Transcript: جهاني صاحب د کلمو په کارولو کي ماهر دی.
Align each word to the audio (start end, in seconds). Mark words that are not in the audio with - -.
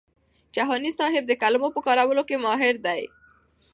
جهاني 0.55 0.89
صاحب 0.99 1.23
د 1.27 1.31
کلمو 1.41 1.69
په 1.75 1.79
کارولو 1.87 2.23
کي 2.29 2.35
ماهر 2.45 2.75
دی. 2.85 3.01